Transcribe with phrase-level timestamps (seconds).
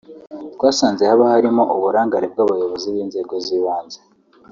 [0.55, 3.99] twasanze haba harimo uburangare bw’abayobozi b’inzego z’ibanze